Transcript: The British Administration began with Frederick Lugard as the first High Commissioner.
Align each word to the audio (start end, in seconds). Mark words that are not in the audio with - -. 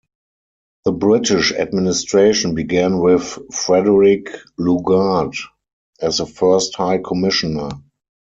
The 0.85 0.93
British 0.93 1.53
Administration 1.53 2.55
began 2.55 2.97
with 2.97 3.37
Frederick 3.53 4.31
Lugard 4.57 5.35
as 6.01 6.17
the 6.17 6.25
first 6.25 6.73
High 6.75 6.97
Commissioner. 6.97 7.69